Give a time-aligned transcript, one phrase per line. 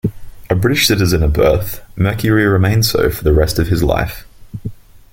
[0.49, 4.25] A British citizen at birth, Mercury remained so for the rest of his life.